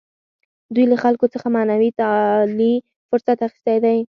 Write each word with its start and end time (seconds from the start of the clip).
دوی 0.73 0.85
له 0.91 0.97
خلکو 1.03 1.25
څخه 1.33 1.47
معنوي 1.55 1.89
تعالي 1.99 2.73
فرصت 3.09 3.37
اخیستی 3.47 3.77
دی. 3.83 3.97